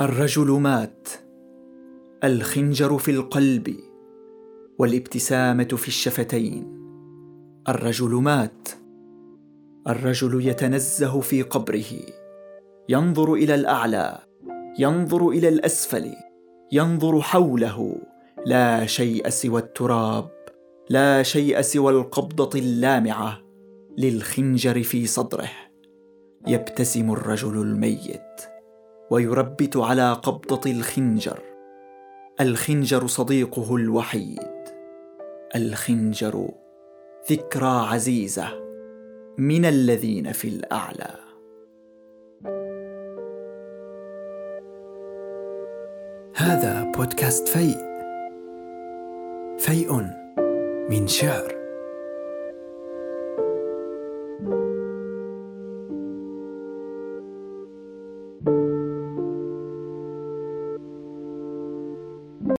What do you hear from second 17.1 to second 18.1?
حوله.